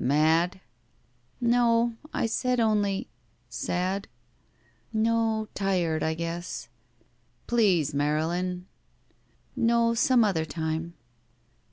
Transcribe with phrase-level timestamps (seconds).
[0.00, 0.60] "Mad?"
[1.40, 1.96] "No.
[2.14, 3.08] I said only—"
[3.48, 4.06] "Sad?"
[4.92, 6.68] "No— tired— I guess."
[7.48, 8.66] "Please, Marylin."
[9.56, 9.94] "No.
[9.94, 10.94] Some other time."